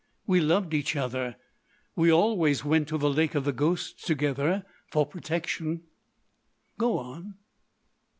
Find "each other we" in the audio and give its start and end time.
0.73-2.11